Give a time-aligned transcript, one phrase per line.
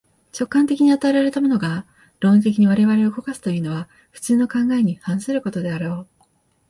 [0.33, 1.85] 直観的に与えられたものが、
[2.21, 6.07] 論理的に我々を動かすというのは、普通の考えに反することであろう。